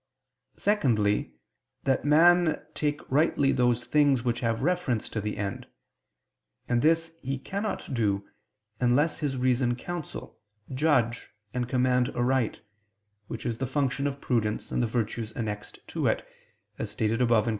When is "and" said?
6.67-6.81, 11.53-11.69, 14.71-14.81